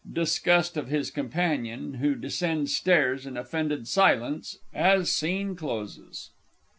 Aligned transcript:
[_Disgust 0.11 0.77
of 0.77 0.87
his 0.87 1.11
companion, 1.11 1.99
who 2.01 2.15
descends 2.15 2.75
stairs 2.75 3.27
in 3.27 3.37
offended 3.37 3.87
silence, 3.87 4.57
as 4.73 5.11
scene 5.11 5.55
closes. 5.55 6.31